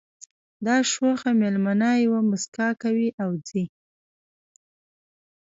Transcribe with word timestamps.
دا 0.65 0.75
شوخه 0.91 1.31
مېلمنه 1.41 1.89
یوه 2.05 2.19
مسکا 2.29 2.69
کوي 2.81 3.09
او 3.23 3.29
ځي 3.47 3.63